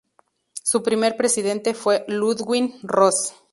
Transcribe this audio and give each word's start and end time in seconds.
Su 0.63 0.81
primer 0.81 1.15
presidente 1.15 1.75
fue 1.75 2.05
Ludwig 2.07 2.73
Ross. 2.81 3.35